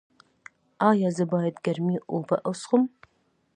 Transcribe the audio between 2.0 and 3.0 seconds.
اوبه وڅښم؟